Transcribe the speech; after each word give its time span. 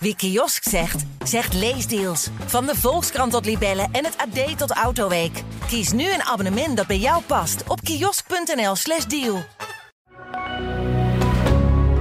Wie 0.00 0.16
kiosk 0.16 0.68
zegt, 0.68 1.04
zegt 1.24 1.54
leesdeals. 1.54 2.28
Van 2.46 2.66
de 2.66 2.76
Volkskrant 2.76 3.32
tot 3.32 3.44
Libellen 3.44 3.88
en 3.92 4.04
het 4.04 4.16
AD 4.16 4.58
tot 4.58 4.70
Autoweek. 4.70 5.42
Kies 5.66 5.92
nu 5.92 6.12
een 6.12 6.22
abonnement 6.22 6.76
dat 6.76 6.86
bij 6.86 6.98
jou 6.98 7.22
past 7.22 7.62
op 7.68 7.80
kiosk.nl/slash 7.80 9.04
deal. 9.04 9.42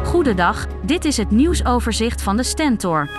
Goedendag, 0.04 0.68
dit 0.86 1.06
is 1.06 1.18
het 1.18 1.32
nieuwsoverzicht 1.32 2.22
van 2.22 2.38
de 2.38 2.44
Stentor. 2.44 3.10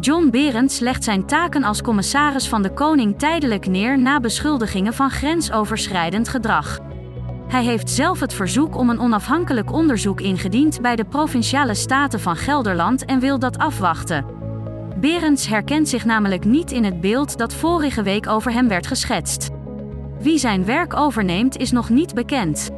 John 0.00 0.28
Berends 0.30 0.78
legt 0.78 1.04
zijn 1.04 1.26
taken 1.26 1.64
als 1.64 1.82
commissaris 1.82 2.48
van 2.48 2.62
de 2.62 2.72
Koning 2.72 3.18
tijdelijk 3.18 3.66
neer 3.66 3.98
na 3.98 4.20
beschuldigingen 4.20 4.94
van 4.94 5.10
grensoverschrijdend 5.10 6.28
gedrag. 6.28 6.78
Hij 7.48 7.64
heeft 7.64 7.90
zelf 7.90 8.20
het 8.20 8.34
verzoek 8.34 8.76
om 8.76 8.90
een 8.90 9.00
onafhankelijk 9.00 9.72
onderzoek 9.72 10.20
ingediend 10.20 10.80
bij 10.80 10.96
de 10.96 11.04
Provinciale 11.04 11.74
Staten 11.74 12.20
van 12.20 12.36
Gelderland 12.36 13.04
en 13.04 13.20
wil 13.20 13.38
dat 13.38 13.58
afwachten. 13.58 14.26
Berends 15.00 15.46
herkent 15.46 15.88
zich 15.88 16.04
namelijk 16.04 16.44
niet 16.44 16.70
in 16.70 16.84
het 16.84 17.00
beeld 17.00 17.38
dat 17.38 17.54
vorige 17.54 18.02
week 18.02 18.28
over 18.28 18.52
hem 18.52 18.68
werd 18.68 18.86
geschetst. 18.86 19.48
Wie 20.20 20.38
zijn 20.38 20.64
werk 20.64 20.96
overneemt 20.96 21.56
is 21.56 21.70
nog 21.70 21.88
niet 21.88 22.14
bekend. 22.14 22.70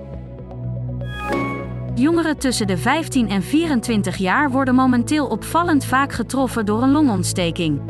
Jongeren 1.95 2.39
tussen 2.39 2.66
de 2.66 2.78
15 2.78 3.28
en 3.28 3.42
24 3.42 4.16
jaar 4.16 4.50
worden 4.50 4.75
momenteel 4.75 5.27
opvallend 5.27 5.84
vaak 5.84 6.12
getroffen 6.12 6.66
door 6.66 6.83
een 6.83 6.92
longontsteking. 6.92 7.80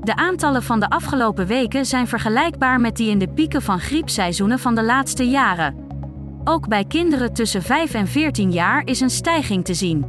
De 0.00 0.16
aantallen 0.16 0.62
van 0.62 0.80
de 0.80 0.90
afgelopen 0.90 1.46
weken 1.46 1.86
zijn 1.86 2.06
vergelijkbaar 2.06 2.80
met 2.80 2.96
die 2.96 3.10
in 3.10 3.18
de 3.18 3.28
pieken 3.28 3.62
van 3.62 3.80
griepseizoenen 3.80 4.58
van 4.58 4.74
de 4.74 4.82
laatste 4.82 5.28
jaren. 5.28 5.81
Ook 6.44 6.68
bij 6.68 6.84
kinderen 6.84 7.32
tussen 7.32 7.62
5 7.62 7.94
en 7.94 8.06
14 8.06 8.52
jaar 8.52 8.82
is 8.84 9.00
een 9.00 9.10
stijging 9.10 9.64
te 9.64 9.74
zien. 9.74 10.06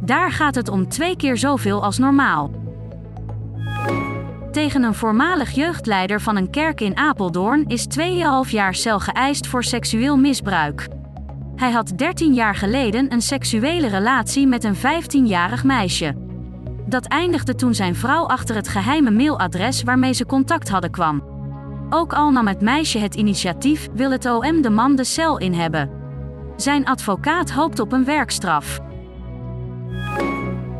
Daar 0.00 0.32
gaat 0.32 0.54
het 0.54 0.68
om 0.68 0.88
twee 0.88 1.16
keer 1.16 1.36
zoveel 1.36 1.82
als 1.82 1.98
normaal. 1.98 2.50
Tegen 4.52 4.82
een 4.82 4.94
voormalig 4.94 5.50
jeugdleider 5.50 6.20
van 6.20 6.36
een 6.36 6.50
kerk 6.50 6.80
in 6.80 6.96
Apeldoorn 6.96 7.64
is 7.66 7.86
2,5 8.46 8.50
jaar 8.50 8.74
cel 8.74 9.00
geëist 9.00 9.46
voor 9.46 9.64
seksueel 9.64 10.16
misbruik. 10.16 10.88
Hij 11.56 11.70
had 11.70 11.92
13 11.96 12.34
jaar 12.34 12.54
geleden 12.54 13.12
een 13.12 13.22
seksuele 13.22 13.88
relatie 13.88 14.46
met 14.46 14.64
een 14.64 14.76
15-jarig 14.76 15.64
meisje. 15.64 16.14
Dat 16.86 17.06
eindigde 17.06 17.54
toen 17.54 17.74
zijn 17.74 17.94
vrouw 17.94 18.26
achter 18.26 18.54
het 18.54 18.68
geheime 18.68 19.10
mailadres 19.10 19.82
waarmee 19.82 20.12
ze 20.12 20.26
contact 20.26 20.68
hadden 20.68 20.90
kwam. 20.90 21.37
Ook 21.90 22.12
al 22.12 22.30
nam 22.30 22.46
het 22.46 22.60
meisje 22.60 22.98
het 22.98 23.14
initiatief, 23.14 23.88
wil 23.92 24.10
het 24.10 24.26
OM 24.26 24.62
de 24.62 24.70
man 24.70 24.96
de 24.96 25.04
cel 25.04 25.38
in 25.38 25.54
hebben. 25.54 25.90
Zijn 26.56 26.86
advocaat 26.86 27.50
hoopt 27.50 27.80
op 27.80 27.92
een 27.92 28.04
werkstraf. 28.04 28.80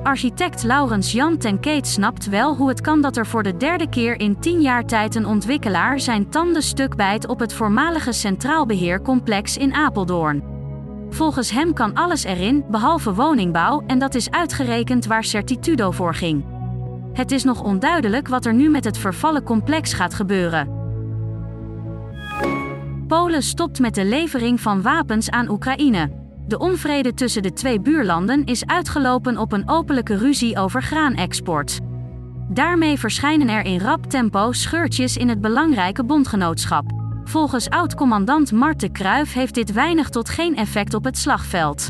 Architect 0.03 0.63
Laurens 0.63 1.13
Jan 1.13 1.37
ten 1.37 1.61
Keet 1.61 1.87
snapt 1.87 2.29
wel 2.29 2.57
hoe 2.57 2.69
het 2.69 2.81
kan 2.81 3.01
dat 3.01 3.17
er 3.17 3.27
voor 3.27 3.43
de 3.43 3.57
derde 3.57 3.89
keer 3.89 4.21
in 4.21 4.39
10 4.41 4.61
jaar 4.61 4.85
tijd 4.85 5.15
een 5.15 5.27
ontwikkelaar 5.27 6.01
zijn 6.01 6.31
tanden 6.31 6.63
stuk 6.63 6.97
bijt 6.97 7.27
op 7.27 7.39
het 7.39 7.53
voormalige 7.53 8.13
Centraal 8.13 8.67
Beheercomplex 8.67 9.57
in 9.57 9.75
Apeldoorn. 9.75 10.43
Volgens 11.11 11.51
hem 11.51 11.73
kan 11.73 11.95
alles 11.95 12.25
erin, 12.25 12.65
behalve 12.71 13.15
woningbouw, 13.15 13.83
en 13.87 13.99
dat 13.99 14.15
is 14.15 14.31
uitgerekend 14.31 15.07
waar 15.07 15.25
Certitudo 15.25 15.91
voor 15.91 16.15
ging. 16.15 16.45
Het 17.13 17.31
is 17.31 17.45
nog 17.45 17.63
onduidelijk 17.63 18.29
wat 18.29 18.45
er 18.45 18.55
nu 18.55 18.69
met 18.69 18.85
het 18.85 18.99
vervallen 18.99 19.43
complex 19.43 19.93
gaat 19.93 20.15
gebeuren. 20.15 20.78
Polen 23.09 23.43
stopt 23.43 23.79
met 23.79 23.95
de 23.95 24.05
levering 24.05 24.61
van 24.61 24.83
wapens 24.83 25.31
aan 25.31 25.51
Oekraïne. 25.51 26.11
De 26.47 26.59
onvrede 26.59 27.15
tussen 27.15 27.43
de 27.43 27.53
twee 27.53 27.81
buurlanden 27.81 28.45
is 28.45 28.67
uitgelopen 28.67 29.39
op 29.39 29.53
een 29.53 29.69
openlijke 29.69 30.17
ruzie 30.17 30.59
over 30.59 30.83
graanexport. 30.83 31.79
Daarmee 32.49 32.99
verschijnen 32.99 33.49
er 33.49 33.65
in 33.65 33.81
rap 33.81 34.07
tempo 34.07 34.53
scheurtjes 34.53 35.17
in 35.17 35.29
het 35.29 35.41
belangrijke 35.41 36.05
bondgenootschap. 36.05 36.85
Volgens 37.25 37.71
oud-commandant 37.71 38.53
Marten 38.53 38.93
Kruijf 38.93 39.33
heeft 39.33 39.55
dit 39.55 39.73
weinig 39.73 40.09
tot 40.09 40.29
geen 40.29 40.57
effect 40.57 40.95
op 40.95 41.05
het 41.05 41.19
slagveld. 41.19 41.89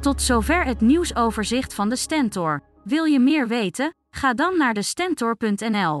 Tot 0.00 0.22
zover 0.22 0.64
het 0.64 0.80
nieuwsoverzicht 0.80 1.74
van 1.74 1.88
de 1.88 1.96
Stentor. 1.96 2.62
Wil 2.84 3.04
je 3.04 3.20
meer 3.20 3.48
weten? 3.48 3.94
Ga 4.10 4.34
dan 4.34 4.56
naar 4.56 4.74
de 4.74 4.82
Stentor.nl. 4.82 6.00